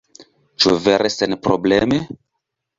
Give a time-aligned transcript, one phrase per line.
[0.65, 2.03] Ĉu vere senprobleme?